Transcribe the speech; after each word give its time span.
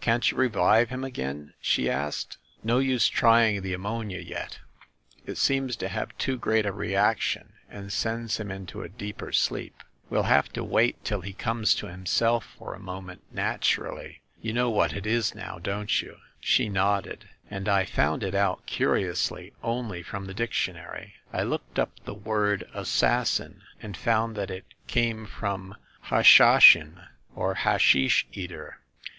"Can't 0.00 0.30
you 0.30 0.38
revive 0.38 0.88
him 0.88 1.04
again?" 1.04 1.52
she 1.60 1.90
asked. 1.90 2.38
"No 2.64 2.78
use 2.78 3.08
trying 3.08 3.60
the 3.60 3.74
ammonia 3.74 4.20
yet. 4.20 4.58
It 5.26 5.36
seems 5.36 5.76
to 5.76 5.88
have 5.90 6.16
too 6.16 6.38
great 6.38 6.64
a 6.64 6.72
reaction 6.72 7.52
and 7.68 7.92
sends 7.92 8.38
him 8.40 8.50
into 8.50 8.80
a 8.80 8.88
deeper 8.88 9.32
sleep. 9.32 9.82
We'll 10.08 10.22
have 10.22 10.50
to 10.54 10.64
wait 10.64 11.04
till 11.04 11.20
he 11.20 11.34
comes 11.34 11.74
to 11.74 11.88
himself 11.88 12.54
for 12.56 12.72
a 12.72 12.80
mo 12.80 13.02
ment 13.02 13.20
naturally. 13.30 14.22
You 14.40 14.54
know 14.54 14.70
what 14.70 14.94
it 14.94 15.04
is 15.04 15.34
now, 15.34 15.58
don't 15.58 16.00
you?" 16.00 16.16
She 16.40 16.70
nodded. 16.70 17.28
"And 17.50 17.68
I 17.68 17.84
found 17.84 18.22
it 18.22 18.34
out, 18.34 18.64
curiously, 18.64 19.52
only 19.62 20.02
from 20.02 20.24
the 20.24 20.32
dictionary. 20.32 21.16
I 21.34 21.42
looked 21.42 21.78
up 21.78 21.90
the 22.06 22.14
word 22.14 22.66
'assassin,' 22.72 23.60
and 23.82 23.94
found 23.94 24.36
that 24.36 24.50
it 24.50 24.64
came 24.86 25.26
from 25.26 25.74
Hashashin 26.04 27.02
or 27.34 27.52
hashish 27.56 28.26
eater. 28.32 28.80